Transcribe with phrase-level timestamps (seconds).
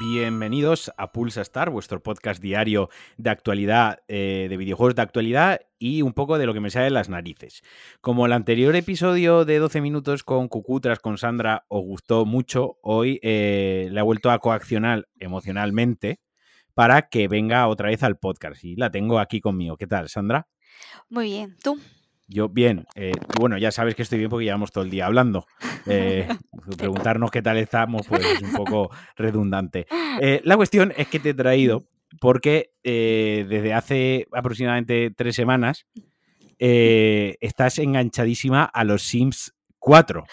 [0.00, 6.02] Bienvenidos a Pulsa Star, vuestro podcast diario de actualidad, eh, de videojuegos de actualidad y
[6.02, 7.62] un poco de lo que me sale de las narices.
[8.00, 13.20] Como el anterior episodio de 12 minutos con Cucutras, con Sandra, os gustó mucho, hoy
[13.22, 16.20] eh, le he vuelto a coaccionar emocionalmente
[16.74, 18.64] para que venga otra vez al podcast.
[18.64, 19.76] Y la tengo aquí conmigo.
[19.76, 20.46] ¿Qué tal, Sandra?
[21.08, 21.78] Muy bien, ¿tú?
[22.30, 25.46] Yo bien, eh, bueno, ya sabes que estoy bien porque llevamos todo el día hablando.
[25.86, 26.28] Eh,
[26.78, 29.86] preguntarnos qué tal estamos, pues es un poco redundante.
[30.20, 31.88] Eh, la cuestión es que te he traído
[32.20, 35.86] porque desde hace aproximadamente tres semanas
[36.58, 40.24] estás enganchadísima a los Sims 4.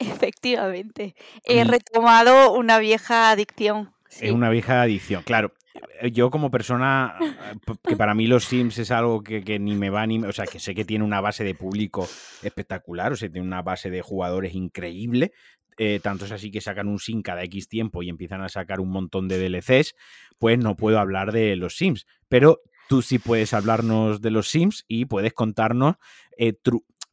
[0.00, 3.92] Efectivamente, he retomado una vieja adicción.
[4.20, 5.52] Es una vieja adicción, claro.
[6.00, 9.90] Eh, yo como persona, eh, que para mí los Sims es algo que, ni me
[9.90, 10.22] va ni...
[10.24, 12.08] O sea, que sé que tiene una base de público
[12.42, 15.32] espectacular, o sea, tiene una base de jugadores increíble.
[15.78, 18.80] Eh, tanto es así que sacan un Sim cada X tiempo y empiezan a sacar
[18.80, 19.94] un montón de DLCs,
[20.38, 22.06] pues no puedo hablar de los Sims.
[22.28, 25.96] Pero tú sí puedes hablarnos de los Sims y puedes contarnos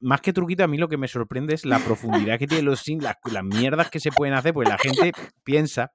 [0.02, 2.80] más que truquito, a mí lo que me sorprende es la profundidad que tienen los
[2.80, 5.12] Sims, las, las, mierdas que se pueden hacer, pues la gente
[5.44, 5.92] piensa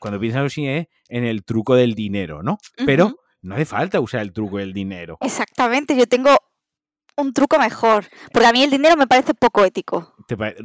[0.00, 2.58] cuando piensas así es en el truco del dinero, ¿no?
[2.84, 5.18] Pero no hace falta usar el truco del dinero.
[5.20, 6.36] Exactamente, yo tengo
[7.16, 10.14] un truco mejor, porque a mí el dinero me parece poco ético.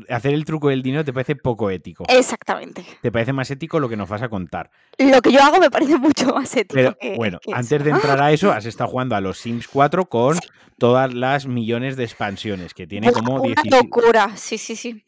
[0.09, 2.05] hacer el truco del dinero te parece poco ético.
[2.07, 2.85] Exactamente.
[3.01, 4.71] Te parece más ético lo que nos vas a contar.
[4.97, 6.95] Lo que yo hago me parece mucho más ético.
[6.99, 10.39] Pero bueno, antes de entrar a eso, has estado jugando a los Sims 4 con
[10.77, 15.03] todas las millones de expansiones que tiene como Una locura, sí, sí, sí.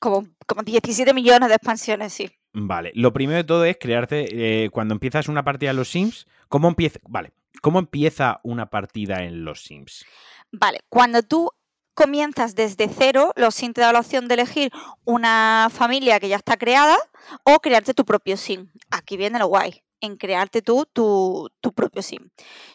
[0.00, 2.30] Como, como 17 millones de expansiones, sí.
[2.66, 6.26] Vale, lo primero de todo es crearte, eh, cuando empiezas una partida en los Sims,
[6.48, 6.98] ¿cómo empieza?
[7.08, 10.04] Vale, ¿cómo empieza una partida en los Sims?
[10.50, 11.50] Vale, cuando tú
[11.94, 14.72] comienzas desde cero, los Sims te da la opción de elegir
[15.04, 16.96] una familia que ya está creada
[17.44, 18.70] o crearte tu propio Sim.
[18.90, 22.30] Aquí viene lo guay, en crearte tú tu, tu propio Sim.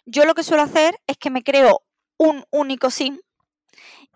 [0.05, 1.83] Yo lo que suelo hacer es que me creo
[2.17, 3.19] un único Sim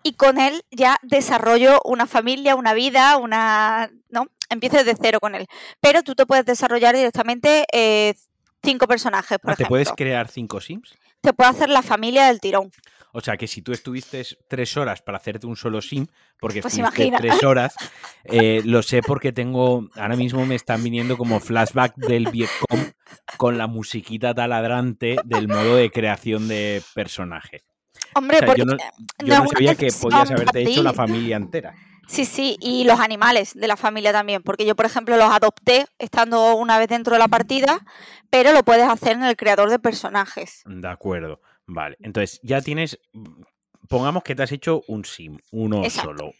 [0.02, 4.26] y con él ya desarrollo una familia, una vida, una, ¿no?
[4.50, 5.46] Empiezo desde cero con él.
[5.80, 8.14] Pero tú te puedes desarrollar directamente eh,
[8.62, 10.94] cinco personajes, por ah, ¿Te puedes crear cinco Sims?
[11.20, 12.70] Te puede hacer la familia del tirón.
[13.12, 16.06] O sea que si tú estuviste tres horas para hacerte un solo sim,
[16.38, 17.74] porque pues estuviste tres horas,
[18.24, 22.92] eh, lo sé porque tengo, ahora mismo me están viniendo como flashback del Vietcom
[23.36, 27.64] con la musiquita taladrante del modo de creación de personaje.
[28.14, 31.74] Hombre, porque yo no, sabía que podías haberte hecho la familia entera.
[32.08, 35.86] Sí, sí, y los animales de la familia también, porque yo, por ejemplo, los adopté
[35.98, 37.84] estando una vez dentro de la partida,
[38.30, 40.62] pero lo puedes hacer en el creador de personajes.
[40.64, 41.98] De acuerdo, vale.
[42.00, 42.98] Entonces, ya tienes,
[43.88, 46.32] pongamos que te has hecho un sim, uno solo,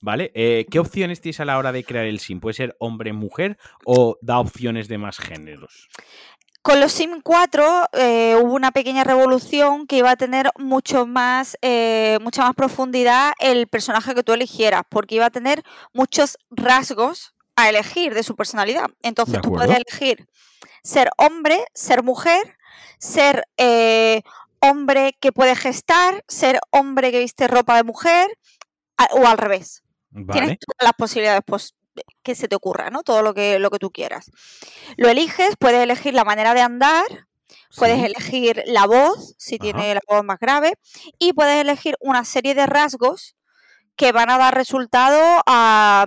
[0.00, 0.32] ¿vale?
[0.34, 2.40] Eh, ¿Qué opciones tienes a la hora de crear el sim?
[2.40, 5.90] ¿Puede ser hombre, mujer o da opciones de más géneros?
[6.68, 11.56] Con los Sim 4 eh, hubo una pequeña revolución que iba a tener mucho más,
[11.62, 15.62] eh, mucha más profundidad el personaje que tú eligieras, porque iba a tener
[15.94, 18.90] muchos rasgos a elegir de su personalidad.
[19.00, 20.28] Entonces tú puedes elegir
[20.82, 22.58] ser hombre, ser mujer,
[22.98, 24.20] ser eh,
[24.60, 28.28] hombre que puede gestar, ser hombre que viste ropa de mujer
[29.12, 29.84] o al revés.
[30.12, 31.40] Tienes todas las posibilidades
[32.22, 33.02] que se te ocurra, ¿no?
[33.02, 34.30] Todo lo que, lo que tú quieras.
[34.96, 37.04] Lo eliges, puedes elegir la manera de andar,
[37.76, 40.74] puedes elegir la voz, si tiene la voz más grave,
[41.18, 43.36] y puedes elegir una serie de rasgos
[43.96, 46.06] que van a dar resultado a...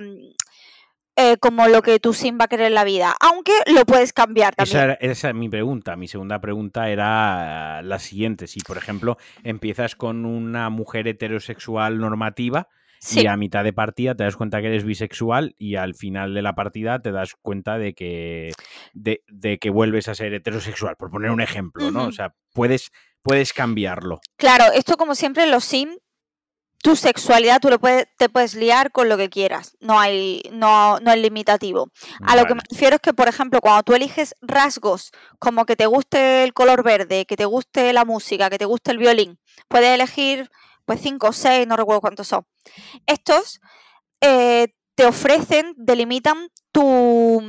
[1.18, 4.14] Eh, como lo que tu sim va a querer en la vida, aunque lo puedes
[4.14, 4.98] cambiar también.
[5.02, 5.98] esa es mi pregunta.
[5.98, 8.48] Mi segunda pregunta era la siguiente.
[8.48, 12.70] Si, por ejemplo, empiezas con una mujer heterosexual normativa,
[13.10, 16.42] y a mitad de partida te das cuenta que eres bisexual y al final de
[16.42, 18.52] la partida te das cuenta de que,
[18.94, 22.06] de, que vuelves a ser heterosexual, por poner un ejemplo, ¿no?
[22.06, 22.92] O sea, puedes,
[23.24, 24.20] puedes cambiarlo.
[24.38, 25.90] Claro, esto como siempre los Sim,
[26.84, 31.00] tu sexualidad tú lo puedes, te puedes liar con lo que quieras, no hay, no,
[31.00, 31.90] no es limitativo.
[32.22, 35.76] A lo que me refiero es que, por ejemplo, cuando tú eliges rasgos como que
[35.76, 39.40] te guste el color verde, que te guste la música, que te guste el violín,
[39.68, 40.50] puedes elegir
[40.92, 42.46] pues cinco o seis, no recuerdo cuántos son.
[43.06, 43.62] Estos
[44.20, 47.42] eh, te ofrecen, delimitan tu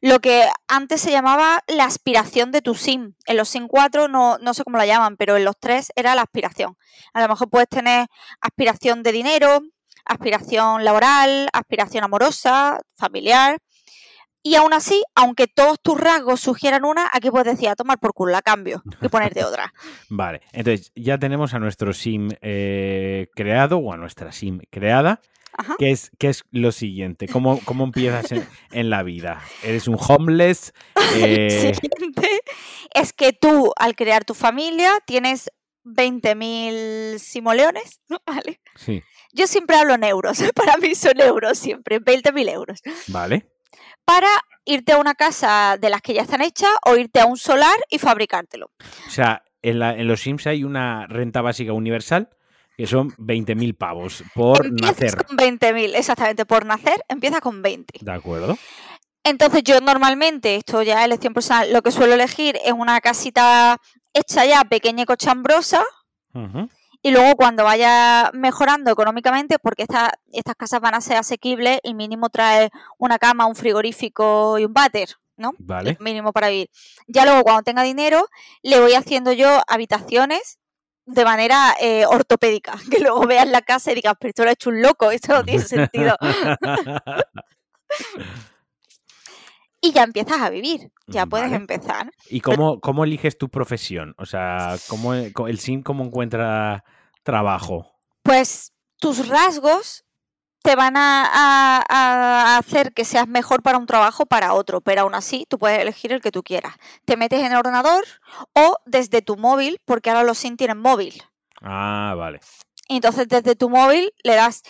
[0.00, 3.14] lo que antes se llamaba la aspiración de tu SIM.
[3.26, 6.16] En los SIM 4 no, no sé cómo la llaman, pero en los 3 era
[6.16, 6.76] la aspiración.
[7.12, 8.08] A lo mejor puedes tener
[8.40, 9.60] aspiración de dinero,
[10.04, 13.58] aspiración laboral, aspiración amorosa, familiar.
[14.46, 18.12] Y aún así, aunque todos tus rasgos sugieran una, aquí puedes decir a tomar por
[18.12, 19.72] culo, la cambio y ponerte otra.
[20.10, 25.20] Vale, entonces ya tenemos a nuestro sim eh, creado o a nuestra sim creada.
[25.56, 25.76] Ajá.
[25.78, 27.26] ¿Qué es, qué es lo siguiente?
[27.28, 29.40] ¿Cómo, cómo empiezas en, en la vida?
[29.62, 30.72] ¿Eres un homeless?
[31.16, 32.28] Eh, Siguiente
[32.94, 35.48] es que tú, al crear tu familia, tienes
[35.84, 38.60] 20.000 simoleones, ¿vale?
[38.76, 39.02] sí,
[39.32, 42.80] Yo siempre hablo en euros, para mí son euros siempre, 20.000 euros.
[43.08, 43.46] vale.
[44.04, 44.28] Para
[44.64, 47.76] irte a una casa de las que ya están hechas o irte a un solar
[47.90, 48.70] y fabricártelo.
[49.06, 52.28] O sea, en, la- en los Sims hay una renta básica universal
[52.76, 55.24] que son 20.000 pavos por Empiezas nacer.
[55.26, 58.00] con 20.000, exactamente, por nacer empieza con 20.
[58.00, 58.58] ¿De acuerdo?
[59.22, 63.80] Entonces yo normalmente, esto ya es elección personal, lo que suelo elegir es una casita
[64.12, 65.82] hecha ya pequeña y cochambrosa
[66.34, 66.68] Ujú.
[67.04, 71.92] Y luego cuando vaya mejorando económicamente, porque esta- estas casas van a ser asequibles y
[71.92, 75.52] mínimo trae una cama, un frigorífico y un váter, ¿no?
[75.58, 75.98] Vale.
[76.00, 76.70] Mínimo para vivir.
[77.06, 78.26] Ya luego cuando tenga dinero
[78.62, 80.58] le voy haciendo yo habitaciones
[81.04, 84.52] de manera eh, ortopédica, que luego veas la casa y digas, pero esto lo ha
[84.54, 86.16] hecho un loco, esto no tiene sentido.
[89.82, 91.56] y ya empiezas a vivir, ya puedes Vale.
[91.56, 92.10] empezar.
[92.30, 94.14] ¿Y cómo, cómo eliges tu profesión?
[94.16, 96.82] O sea, ¿cómo, co- el sim cómo encuentra
[97.24, 97.90] trabajo?
[98.22, 100.04] Pues tus rasgos
[100.62, 104.80] te van a, a- a hacer que seas mejor para un trabajo o para otro,
[104.80, 106.74] pero aún así tú puedes elegir el que tú quieras.
[107.04, 108.04] Te metes en el ordenador
[108.54, 111.22] o desde tu móvil, porque ahora los SIM tienen móvil.
[111.60, 112.40] Ah, vale.
[112.88, 114.62] Entonces desde tu móvil le das,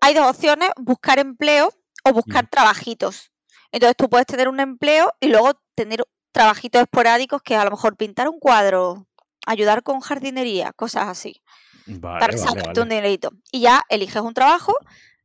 [0.00, 1.72] hay dos opciones, buscar empleo
[2.04, 3.30] o buscar trabajitos.
[3.72, 7.96] Entonces tú puedes tener un empleo y luego tener trabajitos esporádicos que a lo mejor
[7.96, 9.06] pintar un cuadro,
[9.46, 11.40] ayudar con jardinería, cosas así,
[11.86, 13.30] Vale, para vale, un dinerito.
[13.52, 14.74] Y ya eliges un trabajo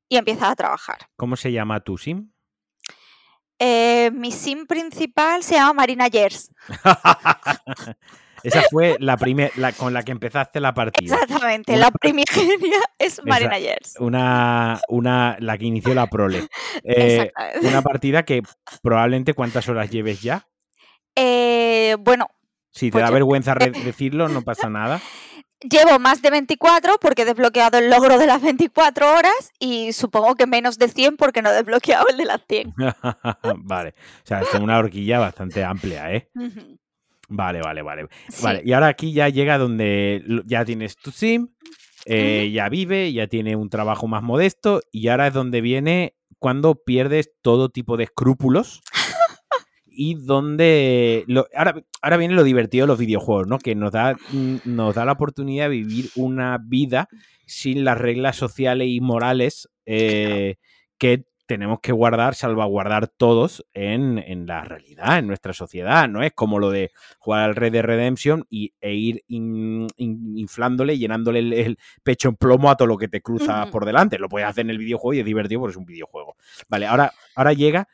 [0.09, 0.97] y empiezas a trabajar.
[1.15, 2.31] ¿Cómo se llama tu sim?
[3.59, 6.51] Eh, mi sim principal se llama Marina Yers.
[8.43, 11.13] Esa fue la primera con la que empezaste la partida.
[11.15, 13.95] Exactamente, Una- la primigenia es Marina Yers.
[13.99, 16.47] Una, una, la que inició la prole.
[16.83, 17.67] Eh, Exactamente.
[17.67, 18.41] una partida que
[18.81, 20.47] probablemente cuántas horas lleves ya.
[21.15, 22.27] Eh, bueno,
[22.71, 24.99] Si te Pues da yo- vergüenza decirlo, no pasa nada.
[25.69, 30.35] Llevo más de 24 porque he desbloqueado el logro de las 24 horas y supongo
[30.35, 32.73] que menos de 100 porque no he desbloqueado el de las 100.
[33.57, 33.89] vale.
[34.23, 36.29] O sea, es una horquilla bastante amplia, ¿eh?
[37.29, 38.07] Vale, vale, vale.
[38.29, 38.43] Sí.
[38.43, 41.49] Vale, y ahora aquí ya llega donde ya tienes tu sim,
[42.05, 46.75] eh, ya vive, ya tiene un trabajo más modesto y ahora es donde viene cuando
[46.75, 48.81] pierdes todo tipo de escrúpulos
[49.91, 51.23] y donde...
[51.27, 53.59] lo- ahora, ahora viene lo divertido de los videojuegos, ¿no?
[53.59, 54.15] Que nos da,
[54.65, 57.07] nos da la oportunidad de vivir una vida
[57.45, 60.55] sin las reglas sociales y morales eh,
[60.97, 66.07] que tenemos que guardar, salvaguardar todos en, en la realidad, en nuestra sociedad.
[66.07, 70.37] No es como lo de jugar al Red Dead Redemption y, e ir in- in-
[70.37, 74.17] inflándole, llenándole el, el pecho en plomo a todo lo que te cruza por delante.
[74.17, 76.37] Lo puedes hacer en el videojuego y es divertido porque es un videojuego.
[76.69, 77.85] Vale, ahora, ahora llega.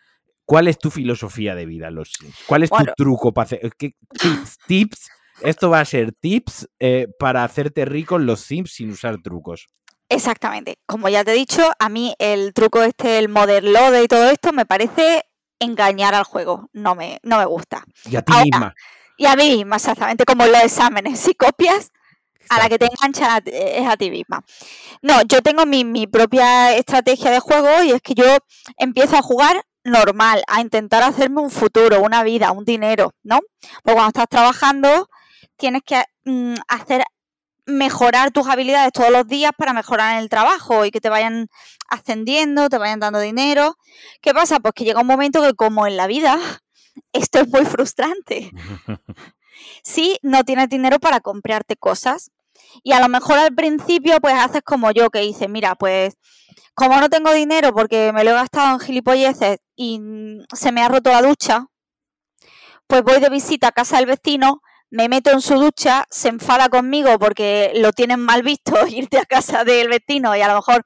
[0.48, 2.36] ¿Cuál es tu filosofía de vida los Sims?
[2.48, 2.86] ¿Cuál es Bueno.
[2.96, 3.60] tu truco para hacer?
[3.78, 5.10] ¿qué tips, tips?
[5.42, 9.68] Esto va a ser tips eh, para hacerte rico en los Sims sin usar trucos.
[10.08, 10.78] Exactamente.
[10.86, 14.30] Como ya te he dicho, a mí el truco este, el modern load y todo
[14.30, 15.24] esto me parece
[15.60, 16.70] engañar al juego.
[16.72, 17.84] No me, no me gusta.
[18.10, 18.76] Y a ti Ahora, misma.
[19.18, 21.20] Y a mí misma, exactamente como los exámenes.
[21.20, 21.92] Si copias,
[22.50, 24.42] a la que te engancha a ti- es a ti misma.
[25.02, 28.38] No, yo tengo mi, mi propia estrategia de juego y es que yo
[28.78, 33.40] empiezo a jugar normal, a intentar hacerme un futuro, una vida, un dinero, ¿no?
[33.84, 35.10] Porque cuando estás trabajando
[35.58, 37.04] tienes que mm, hacer
[37.66, 41.48] mejorar tus habilidades todos los días para mejorar en el trabajo y que te vayan
[41.90, 43.76] ascendiendo, te vayan dando dinero.
[44.22, 44.60] ¿Qué pasa?
[44.60, 46.40] Pues que llega un momento que como en la vida,
[47.12, 48.52] esto es muy frustrante
[49.84, 52.32] si no tienes dinero para comprarte cosas.
[52.84, 56.18] Y a lo mejor al principio pues haces como yo que hice, mira, pues
[56.74, 60.82] como no tengo dinero porque me lo he gastado en gilipolleces y mm, se me
[60.82, 61.68] ha roto la ducha,
[62.88, 66.70] pues voy de visita a casa del vecino, me meto en su ducha, se enfada
[66.70, 70.86] conmigo porque lo tienen mal visto irte a casa del vecino y a lo mejor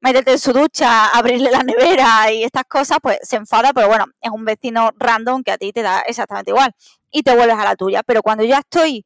[0.00, 4.06] métete en su ducha, abrirle la nevera y estas cosas, pues se enfada, pero bueno,
[4.20, 6.72] es un vecino random que a ti te da exactamente igual
[7.10, 8.02] y te vuelves a la tuya.
[8.02, 9.04] Pero cuando ya estoy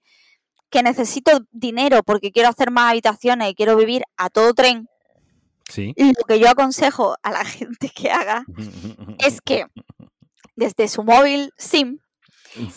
[0.71, 4.89] que necesito dinero porque quiero hacer más habitaciones y quiero vivir a todo tren,
[5.69, 5.95] Sí.
[5.97, 8.45] lo que yo aconsejo a la gente que haga
[9.19, 9.67] es que
[10.57, 11.99] desde su móvil SIM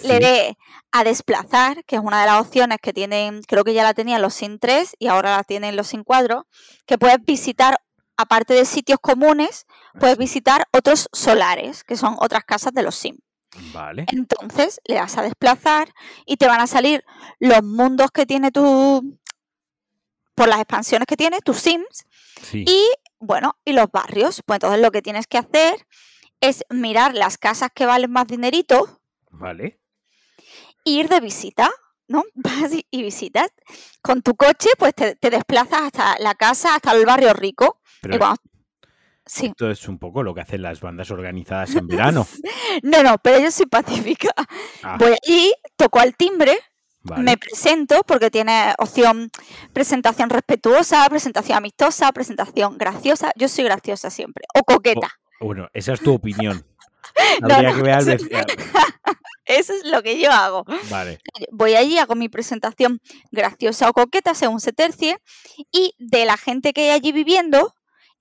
[0.04, 0.58] le dé
[0.92, 4.22] a desplazar, que es una de las opciones que tienen, creo que ya la tenían
[4.22, 6.46] los SIM 3 y ahora la tienen los SIM 4,
[6.86, 7.78] que puedes visitar
[8.16, 9.66] aparte de sitios comunes,
[10.00, 13.20] puedes visitar otros solares, que son otras casas de los Sims.
[13.74, 14.06] Vale.
[14.12, 15.94] Entonces le das a desplazar
[16.26, 17.04] y te van a salir
[17.40, 19.20] los mundos que tiene tu.
[20.36, 22.06] por las expansiones que tiene, tus Sims,
[22.42, 22.66] Sí.
[22.68, 22.84] y
[23.20, 24.42] bueno, y los barrios.
[24.46, 25.86] Pues entonces lo que tienes que hacer
[26.42, 29.80] es mirar las casas que valen más dinerito Vale.
[30.86, 31.70] ir de visita,
[32.08, 32.24] ¿no?
[32.34, 33.52] Vas y- visitas.
[34.02, 37.80] Con tu coche, pues te, te desplazas hasta la casa, hasta el barrio rico.
[38.02, 38.42] Pero cuando-
[39.25, 39.48] Sí.
[39.48, 42.27] esto es un poco lo que hacen las bandas organizadas en verano.
[42.84, 44.30] No, no, pero yo soy pacífica.
[44.84, 46.58] Ah, Voy allí, toco al timbre,
[47.01, 47.24] vale.
[47.24, 49.30] me presento porque tiene opción
[49.72, 53.32] presentación respetuosa, presentación amistosa, presentación graciosa.
[53.36, 54.46] Yo soy graciosa siempre.
[54.56, 55.10] O coqueta.
[55.39, 56.65] Bueno, esa es tu opinión.
[57.42, 58.08] Habría no, que ver al
[59.46, 60.63] Eso es lo que yo hago.
[60.89, 61.20] Vale.
[61.51, 63.00] Voy allí, hago mi presentación
[63.32, 65.18] graciosa o coqueta, según se tercie,
[65.72, 67.74] y de la gente que hay allí viviendo,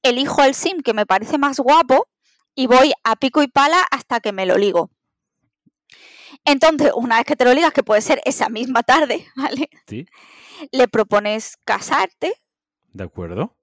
[0.03, 2.09] elijo al sim que me parece más guapo
[2.55, 4.91] y voy a pico y pala hasta que me lo ligo.
[6.45, 9.71] Entonces, una vez que te lo ligas, que puede ser esa misma tarde, ¿vale?
[9.87, 10.07] Sí.
[10.71, 12.35] Le propones casarte
[12.93, 13.57] ¿De acuerdo?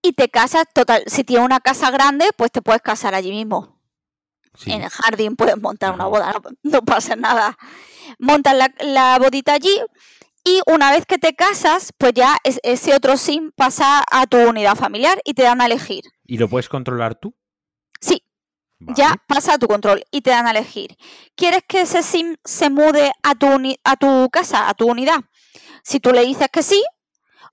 [0.00, 3.80] y te casas, total, si tienes una casa grande, pues te puedes casar allí mismo.
[4.54, 4.72] Sí.
[4.72, 7.56] En el jardín puedes montar una boda, no, no pasa nada.
[8.18, 9.80] Montas la, la bodita allí
[10.48, 14.38] y una vez que te casas, pues ya es- ese otro sim pasa a tu
[14.38, 16.04] unidad familiar y te dan a elegir.
[16.24, 17.34] ¿Y lo puedes controlar tú?
[18.00, 18.22] Sí,
[18.78, 20.96] ya pasa a tu control y te dan a elegir.
[21.34, 23.48] ¿Quieres que ese sim se mude a tu,
[23.84, 25.20] a tu casa, a tu unidad?
[25.82, 26.82] Si tú le dices que sí,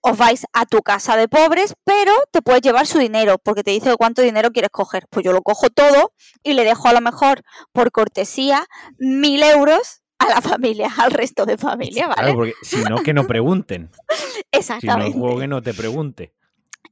[0.01, 3.71] os vais a tu casa de pobres, pero te puedes llevar su dinero, porque te
[3.71, 5.07] dice cuánto dinero quieres coger.
[5.09, 7.41] Pues yo lo cojo todo y le dejo a lo mejor,
[7.73, 8.67] por cortesía,
[8.99, 12.21] mil euros a la familia, al resto de familia, ¿vale?
[12.21, 13.89] Claro, porque si no, que no pregunten.
[14.35, 15.19] Si no, el Exactamente.
[15.19, 16.33] juego que no te pregunte.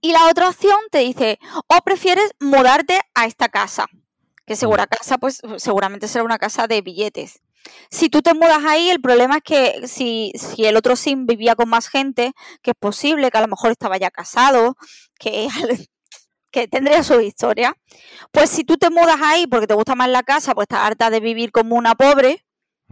[0.01, 3.85] Y la otra opción te dice, o prefieres mudarte a esta casa,
[4.45, 7.41] que segura casa, pues seguramente será una casa de billetes.
[7.89, 11.55] Si tú te mudas ahí, el problema es que si, si el otro sim vivía
[11.55, 14.75] con más gente, que es posible que a lo mejor estaba ya casado,
[15.17, 15.47] que,
[16.51, 17.75] que tendría su historia,
[18.31, 21.09] pues si tú te mudas ahí porque te gusta más la casa, pues estás harta
[21.09, 22.45] de vivir como una pobre,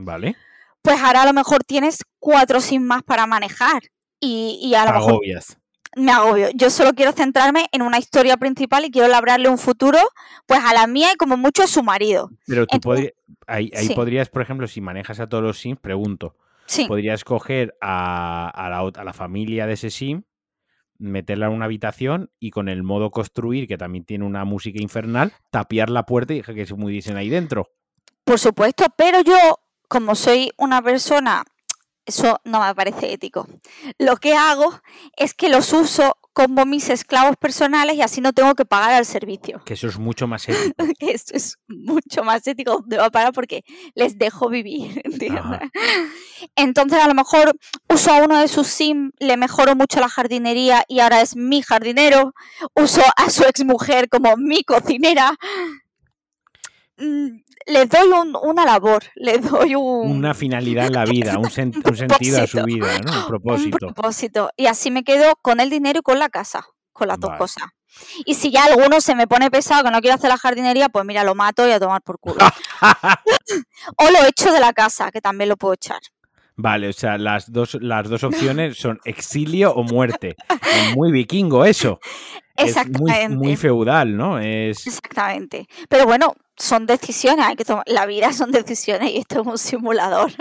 [0.06, 0.36] ¿Vale?
[0.84, 3.84] pues ahora a lo mejor tienes cuatro sims más para manejar.
[4.20, 5.58] Y, y a lo mejor Agobias.
[5.96, 6.50] me agobio.
[6.56, 10.00] Yo solo quiero centrarme en una historia principal y quiero labrarle un futuro,
[10.48, 12.32] pues a la mía y como mucho a su marido.
[12.48, 13.14] Pero tú Entonces-
[13.46, 13.94] ahí, ahí sí.
[13.94, 18.70] podrías, por ejemplo, si manejas a todos los sims, pregunto, Sí, podrías coger a, a
[18.70, 20.24] la, a la familia de ese sim,
[20.98, 25.34] meterla en una habitación y con el modo construir, que también tiene una música infernal,
[25.52, 27.70] tapiar la puerta y dejar que se muriesen ahí dentro.
[28.24, 29.36] por supuesto, pero yo,
[29.92, 31.44] como soy una persona,
[32.06, 33.46] eso no me parece ético.
[33.98, 34.80] Lo que hago
[35.18, 39.06] es que los uso como mis esclavos personales y así no tengo que pagar al
[39.06, 39.62] servicio.
[39.66, 40.86] Que eso es mucho más ético.
[40.98, 45.02] que esto es mucho más ético donde va a parar porque les dejo vivir.
[46.56, 47.52] Entonces a lo mejor
[47.90, 51.62] uso a uno de sus sim, le mejoro mucho la jardinería y ahora es mi
[51.64, 52.34] jardinero.
[52.76, 55.36] Uso a su exmujer como mi cocinera.
[57.02, 61.46] Mm, Le doy un- una labor, le doy un, Una finalidad en la vida, un,
[61.46, 63.12] sen- un sentido a su vida, ¿no?
[63.12, 63.78] Un un propósito.
[63.94, 64.50] propósito.
[64.58, 67.64] Y así me quedo con el dinero y con la casa, con las dos cosas.
[68.26, 71.04] Y si ya alguno se me pone pesado que no quiere hacer la jardinería, pues
[71.06, 72.38] mira, lo mato y a tomar por culo.
[73.98, 76.00] o lo echo de la casa, que también lo puedo echar.
[76.56, 80.36] Vale, o sea, las dos, las dos opciones son exilio o muerte.
[80.50, 82.00] Es muy vikingo eso.
[82.56, 83.30] Es muy, Exactamente.
[83.30, 84.40] muy feudal, ¿no?
[84.40, 84.86] Es.
[84.88, 85.68] Exactamente.
[85.90, 87.84] Pero bueno, son decisiones, hay que tomar.
[87.88, 90.32] La vida son decisiones y esto es un simulador.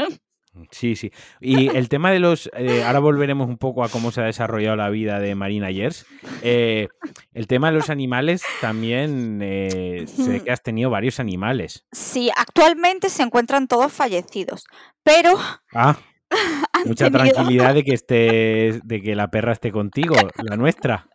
[0.73, 1.13] Sí, sí.
[1.41, 2.51] Y el tema de los.
[2.55, 6.07] eh, ahora volveremos un poco a cómo se ha desarrollado la vida de Marina Yers.
[6.43, 6.89] Eh,
[7.33, 9.39] el tema de los animales también.
[9.43, 11.87] eh, sé que has tenido varios animales.
[11.93, 14.67] Sí, actualmente se encuentran todos fallecidos,
[15.05, 15.39] pero
[15.73, 15.97] Ah,
[16.87, 18.81] mucha tenido- tranquilidad de que esté.
[18.85, 21.09] de que la perra esté contigo, la nuestra.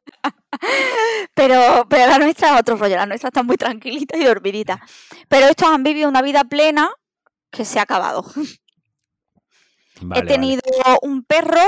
[1.33, 4.79] Pero, pero la nuestra es otro rollo, la nuestra está muy tranquilita y dormidita.
[5.27, 6.89] Pero estos han vivido una vida plena
[7.51, 8.23] que se ha acabado.
[10.01, 10.25] Vale, He vale.
[10.25, 10.61] tenido
[11.01, 11.61] un perro,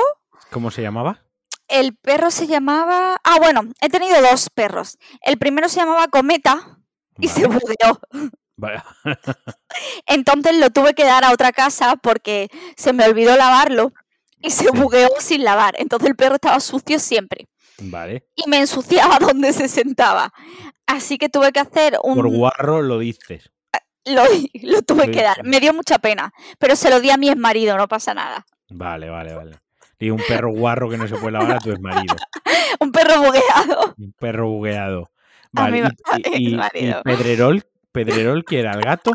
[0.51, 1.23] ¿Cómo se llamaba?
[1.69, 3.19] el perro se llamaba...
[3.25, 4.97] Ah, bueno, he tenido dos perros.
[5.21, 6.79] El primero se llamaba Cometa
[7.19, 7.99] y se bugueó.
[10.07, 13.93] Entonces lo tuve que dar a otra casa porque se me olvidó lavarlo
[14.41, 15.75] y se bugueó sin lavar.
[15.77, 17.47] Entonces el perro estaba sucio siempre
[17.79, 18.27] Vale.
[18.35, 20.31] y me ensuciaba donde se sentaba.
[20.85, 22.15] Así que tuve que hacer un...
[22.15, 23.51] Por guarro lo dices.
[24.05, 24.23] Lo,
[24.63, 25.43] lo tuve Lo que dar.
[25.43, 28.45] Me dio mucha pena, pero se lo di a mi marido, no pasa nada.
[28.69, 29.59] Vale, vale, vale.
[29.99, 32.15] Y un perro guarro que no se puede lavar a tu marido.
[32.79, 33.95] Un perro bugueado.
[33.97, 35.09] Un perro bugueado.
[35.55, 35.95] A mi Vale.
[36.35, 36.57] y-.
[37.03, 37.63] Pedrerol,
[38.05, 39.11] Pedrerol, que era el gato,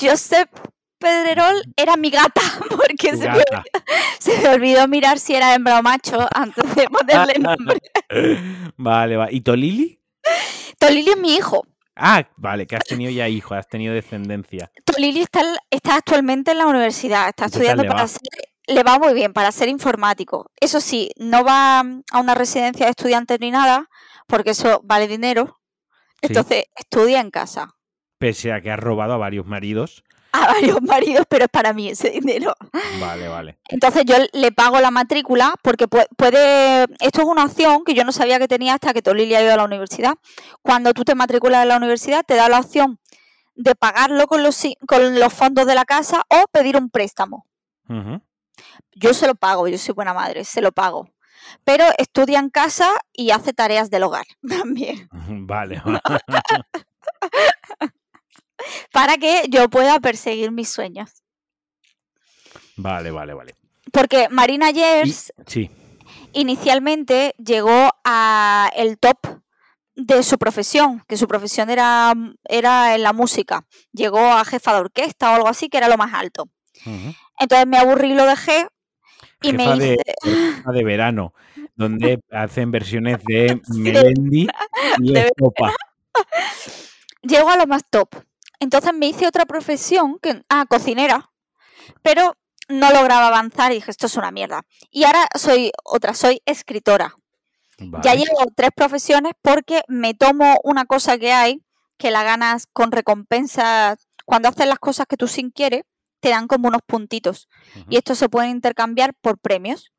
[0.00, 0.48] Josep
[0.98, 3.64] Pedrerol era mi gata, porque se me, gata.
[4.18, 7.78] se me olvidó mirar si era hembra o macho antes de ponerle nombre.
[8.78, 9.30] Vale, va.
[9.30, 10.00] ¿Y Tolili?
[10.78, 11.66] Tolili es mi hijo.
[11.96, 14.70] Ah, vale, que has tenido ya hijo, has tenido descendencia.
[14.86, 18.20] Tolili está, está actualmente en la universidad, está ¿Y qué tal estudiando para ser,
[18.66, 20.50] le va muy bien, para ser informático.
[20.58, 23.90] Eso sí, no va a una residencia de estudiantes ni nada,
[24.26, 25.60] porque eso vale dinero.
[26.26, 27.74] Entonces estudia en casa.
[28.18, 30.04] Pese a que has robado a varios maridos.
[30.32, 32.54] A varios maridos, pero es para mí ese dinero.
[33.00, 33.58] Vale, vale.
[33.68, 38.04] Entonces yo le pago la matrícula porque pue- puede, esto es una opción que yo
[38.04, 40.14] no sabía que tenía hasta que Tolili ha ido a la universidad.
[40.62, 42.98] Cuando tú te matriculas en la universidad te da la opción
[43.54, 47.46] de pagarlo con los, con los fondos de la casa o pedir un préstamo.
[48.96, 51.08] Yo se lo pago, yo soy buena madre, se lo pago.
[51.64, 55.08] Pero estudia en casa y hace tareas del hogar también,
[55.46, 55.82] Vale,
[58.92, 61.10] para que yo pueda perseguir mis sueños.
[62.76, 63.54] vale, vale, vale.
[63.92, 65.70] Porque Marina Y- Yers sí,
[66.32, 69.18] inicialmente llegó a el top
[69.96, 72.12] de su profesión, que su profesión era,
[72.44, 73.64] era en la música.
[73.92, 76.48] Llegó a jefa de orquesta o algo así, que era lo más alto.
[77.38, 78.66] Entonces me aburrí y lo dejé
[79.48, 80.72] y me Jefa de, hice...
[80.72, 81.34] de verano,
[81.74, 84.46] donde hacen versiones de Sí, Melendi
[85.00, 85.72] y de- Estopa.
[87.22, 88.08] Llego a lo más top.
[88.60, 91.30] Entonces me hice otra profesión, que, ah, cocinera,
[92.02, 92.36] pero
[92.68, 94.62] no lograba avanzar y dije, esto es una mierda.
[94.90, 97.14] Y ahora soy otra, soy escritora.
[97.78, 98.16] Ya Vale.
[98.16, 101.62] llevo tres profesiones porque me tomo una cosa que hay,
[101.98, 103.98] que la ganas con recompensas.
[104.24, 105.82] Cuando haces las cosas que tú sin quieres,
[106.24, 107.50] te dan como unos puntitos.
[107.90, 109.92] Y estos se pueden intercambiar por premios.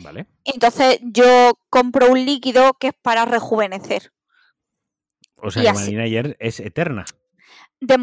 [0.00, 0.26] Vale.
[0.42, 4.12] Entonces yo compro un líquido que es para rejuvenecer.
[5.36, 7.04] O sea Y que así- Marina ayer es eterna.
[7.80, 7.96] De,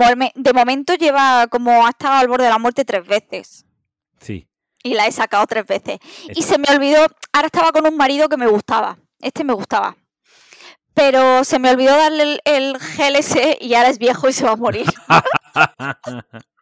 [0.53, 3.65] momento lleva como ha estado al borde de la muerte tres veces.
[4.22, 4.48] Sí.
[4.82, 6.00] Y la he sacado tres veces.
[6.34, 8.98] Y se me olvidó, ahora estaba con un marido que me gustaba.
[9.20, 9.98] Este me gustaba.
[10.94, 14.51] Pero se me olvidó darle el, el GLS y ahora es viejo y se va
[14.51, 14.85] a morir.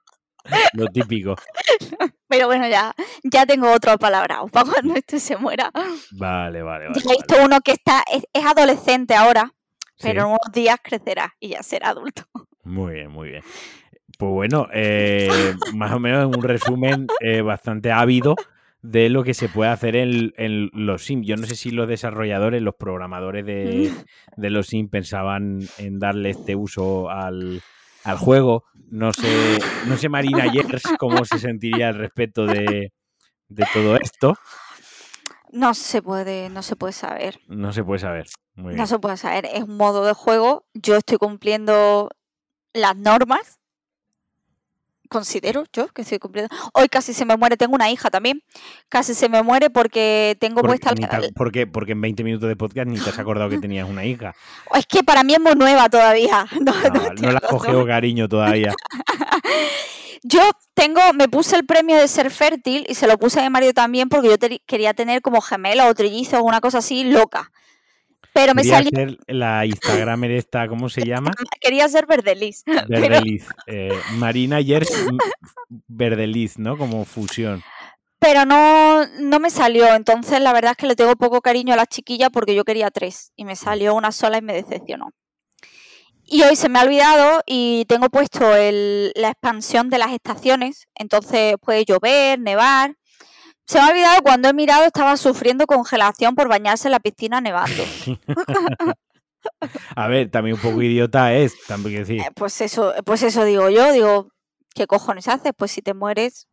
[0.74, 1.36] Lo típico.
[2.28, 5.72] Pero bueno, ya, ya tengo otro palabrado para cuando este se muera.
[6.12, 7.00] Vale, vale, vale.
[7.00, 7.46] Ya he visto vale.
[7.46, 9.54] uno que está, es, es adolescente ahora,
[10.02, 12.24] pero en Sí, unos días crecerá y ya será adulto.
[12.64, 13.44] Muy bien, muy bien.
[14.18, 15.30] Pues bueno, eh,
[15.76, 18.36] más o menos un resumen eh, bastante ávido
[18.82, 21.26] de lo que se puede hacer en, en los Sims.
[21.26, 23.92] Yo no sé si los desarrolladores, los programadores de,
[24.38, 27.62] de los Sims pensaban en darle este uso al,
[28.04, 28.64] al juego.
[28.90, 32.94] No sé, no sé Marina Yers cómo se sentiría al respecto de,
[33.48, 34.36] de todo esto.
[35.52, 37.40] No se puede, no se puede saber.
[37.48, 38.28] No se puede saber.
[38.56, 39.46] Muy No se puede saber.
[39.46, 40.66] Es un modo de juego.
[40.74, 42.10] Yo estoy cumpliendo
[42.74, 43.60] las normas.
[45.14, 46.54] Considero yo que estoy cumpliendo.
[46.74, 47.56] Hoy casi se me muere.
[47.56, 48.42] Tengo una hija también.
[48.90, 51.20] Casi se me muere porque tengo Porque, puesta.
[51.22, 54.04] te- porque, porque en 20 minutos de podcast ni te has acordado que tenías una
[54.06, 54.34] hija.
[54.74, 56.46] Es que para mí es muy nueva todavía.
[56.60, 58.74] No, Ah, no no le has cogido cariño todavía.
[60.24, 60.40] Yo
[60.74, 63.74] tengo, me puse el premio de ser fértil y se lo puse a mi marido
[63.74, 67.52] también porque yo te- quería tener como gemela o trillizos o una cosa así loca.
[68.34, 71.32] Pero me Quería salió, ser la Instagramer esta, ¿cómo se llama?
[71.62, 72.64] quería ser verdelis.
[72.66, 73.46] Pero, Verdeliz.
[73.68, 75.20] Eh, Marina Yers m-
[75.88, 76.78] Verdeliz, ¿no?
[76.78, 77.62] Como fusión.
[78.20, 79.94] pero no, no me salió.
[79.96, 82.90] Entonces la verdad es que le tengo poco cariño a las chiquillas porque yo quería
[82.90, 85.10] tres y me salió una sola y me decepcionó.
[86.26, 90.88] Y hoy se me ha olvidado y tengo puesto el- la expansión de las estaciones.
[90.96, 92.96] Entonces puede llover, nevar.
[93.66, 97.42] Se me ha olvidado cuando he mirado estaba sufriendo congelación por bañarse en la piscina
[97.42, 97.84] nevando.
[99.96, 102.22] A ver, también un poco idiota es, también decir.
[102.22, 104.30] Eh, Pues eso, pues eso digo yo, digo,
[104.74, 105.52] ¿qué cojones haces?
[105.58, 106.48] Pues si te mueres,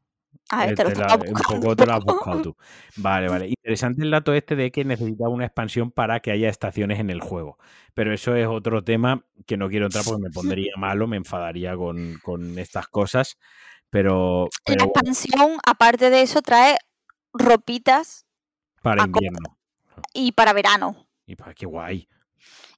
[0.50, 2.56] a ver, eh, te lo te estás la- un poco te lo has buscado tú.
[2.96, 3.48] Vale, vale.
[3.48, 7.20] Interesante el dato este de que necesita una expansión para que haya estaciones en el
[7.20, 7.58] juego.
[7.94, 11.76] Pero eso es otro tema que no quiero entrar porque me pondría malo, me enfadaría
[11.76, 13.36] con, con estas cosas.
[13.90, 16.76] Pero, La pero expansión, aparte de eso, trae
[17.32, 18.26] ropitas
[18.82, 19.58] para invierno.
[20.14, 21.06] y para verano.
[21.26, 22.08] Y para qué guay.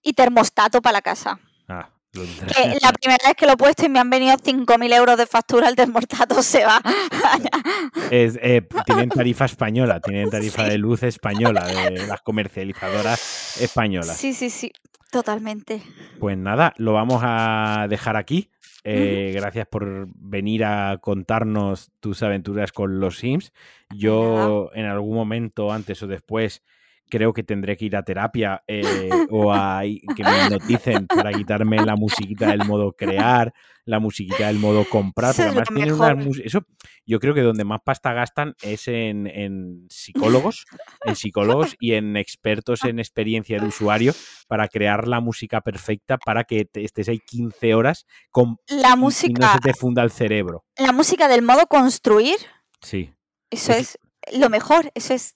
[0.02, 1.38] Y termostato para la casa.
[1.68, 4.36] Ah, lo de- Que la primera vez que lo he puesto y me han venido
[4.36, 6.80] 5.000 euros de factura, el termostato se va.
[8.10, 10.70] Es, eh, tienen tarifa española, tienen tarifa Sí.
[10.70, 14.16] de luz española, de las comercializadoras españolas.
[14.16, 14.72] sí, sí, sí,
[15.10, 15.82] totalmente.
[16.18, 18.50] Pues nada, lo vamos a dejar aquí.
[18.84, 23.52] Eh, Gracias por venir a contarnos tus aventuras con los Sims.
[23.94, 26.62] Yo en algún momento, antes o después,
[27.08, 31.76] creo que tendré que ir a terapia eh, o a que me noticen para quitarme
[31.84, 33.52] la musiquita del modo crear,
[33.84, 35.32] la musiquita del modo comprar.
[35.32, 36.64] Eso además tienen unas Eso,
[37.04, 40.64] yo creo que donde más pasta gastan es en, en psicólogos,
[41.04, 44.14] en psicólogos y en expertos en experiencia de usuario
[44.48, 48.80] para crear la música perfecta para que te- estés ahí 15 horas con, La y-
[48.80, 50.64] y no música, se te funda el cerebro.
[50.78, 52.36] la música del modo construir,
[52.80, 53.12] Sí.
[53.50, 55.34] eso Es- es lo mejor, eso es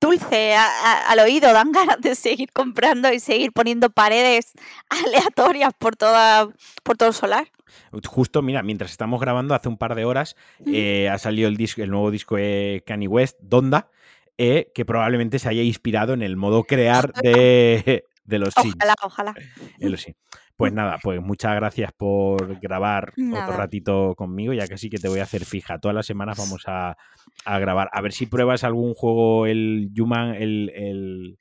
[0.00, 4.52] dulce a- a- al oído, dan ganas de seguir comprando y seguir poniendo paredes
[4.88, 6.48] aleatorias por toda
[6.82, 7.46] por todo el solar.
[8.06, 11.82] Justo, mira, mientras estamos grabando, hace un par de horas eh, ha salido el, disco,
[11.82, 13.88] el nuevo disco de Kanye West, Donda,
[14.38, 18.74] eh, que probablemente se haya inspirado en el modo crear de, de los Sims.
[18.76, 19.34] Ojalá, ojalá.
[19.96, 20.14] Sí.
[20.56, 23.56] Pues nada, pues muchas gracias por grabar otro Nada.
[23.56, 25.78] ratito conmigo, ya que sí que te voy a hacer fija.
[25.78, 26.96] Todas las semanas vamos a,
[27.46, 27.88] a grabar.
[27.92, 30.70] A ver si pruebas algún juego, el Human, el...
[30.74, 31.38] el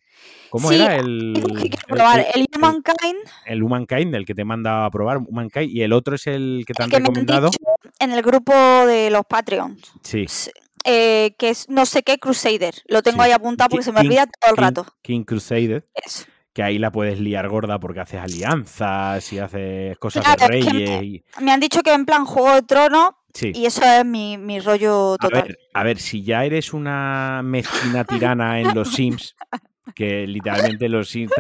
[0.50, 0.96] ¿Cómo Sí, era?
[0.98, 4.86] El, Digo que quiero el- probar el- el Humankind, el Humankind, el que te manda
[4.86, 7.48] a probar, Humankind, y el otro es el que te han que me han recomendado.
[7.50, 7.60] dicho
[8.00, 9.80] en el grupo de los Patreons.
[10.04, 10.24] Sí.
[10.24, 10.52] s-
[10.86, 12.74] eh, que es no sé qué Crusader.
[12.88, 13.28] Lo tengo Sí.
[13.28, 14.86] ahí apuntado porque Ki- se me King- olvida todo el King- rato.
[15.02, 16.26] King Crusader, Eso.
[16.60, 20.66] Que ahí la puedes liar gorda porque haces alianzas y haces cosas Claro, de es
[20.66, 21.04] que reyes.
[21.04, 23.54] y- Me han dicho que en plan Juego de Tronos Sí.
[23.56, 25.44] y eso es mi, mi rollo A total.
[25.44, 29.38] ver, a ver, si ya eres una mezquina tirana en los Sims,
[29.96, 31.32] que literalmente los Sims,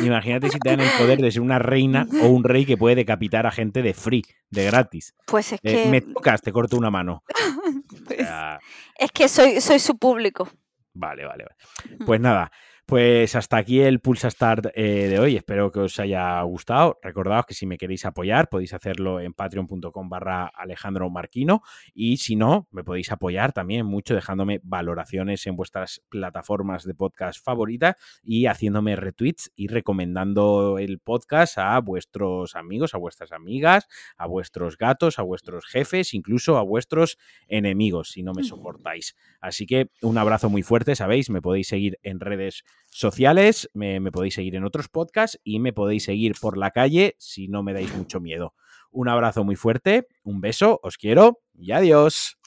[0.00, 2.94] imagínate si te dan el poder de ser una reina o un rey que puede
[2.94, 5.16] decapitar a gente de free, de gratis.
[5.26, 7.24] Pues es Eh, que me tocas, te corto una mano.
[8.10, 8.60] O sea,
[8.96, 10.48] es que soy, soy su público.
[10.94, 11.98] Vale, vale, vale.
[12.04, 12.50] Pues nada,
[12.88, 15.36] pues hasta aquí el Pulsa Start eh, de hoy.
[15.36, 16.98] Espero que os haya gustado.
[17.02, 21.60] Recordaos que si me queréis apoyar podéis hacerlo en patreon.com barra Alejandro Marquino
[21.92, 27.44] y si no, me podéis apoyar también mucho dejándome valoraciones en vuestras plataformas de podcast
[27.44, 34.26] favoritas y haciéndome retweets y recomendando el podcast a vuestros amigos, a vuestras amigas, a
[34.26, 39.14] vuestros gatos, a vuestros jefes, incluso a vuestros enemigos si no me soportáis.
[39.42, 44.12] Así que un abrazo muy fuerte, sabéis, me podéis seguir en redes sociales, me, me
[44.12, 47.72] podéis seguir en otros podcasts y me podéis seguir por la calle si no me
[47.72, 48.54] dais mucho miedo.
[48.90, 52.38] Un abrazo muy fuerte, un beso, os quiero y adiós.